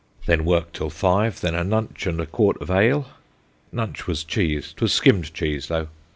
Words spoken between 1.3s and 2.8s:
then a nunch and a quart of